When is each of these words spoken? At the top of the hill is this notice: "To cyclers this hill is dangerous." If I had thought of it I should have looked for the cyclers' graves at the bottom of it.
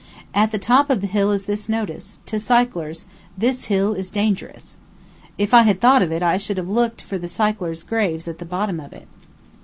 At 0.33 0.51
the 0.51 0.57
top 0.57 0.89
of 0.89 1.01
the 1.01 1.05
hill 1.05 1.29
is 1.31 1.45
this 1.45 1.69
notice: 1.69 2.17
"To 2.25 2.39
cyclers 2.39 3.05
this 3.37 3.65
hill 3.65 3.93
is 3.93 4.09
dangerous." 4.09 4.75
If 5.37 5.53
I 5.53 5.61
had 5.61 5.79
thought 5.79 6.01
of 6.01 6.11
it 6.11 6.23
I 6.23 6.37
should 6.37 6.57
have 6.57 6.67
looked 6.67 7.03
for 7.03 7.19
the 7.19 7.27
cyclers' 7.27 7.83
graves 7.83 8.27
at 8.27 8.39
the 8.39 8.45
bottom 8.45 8.79
of 8.79 8.93
it. 8.93 9.07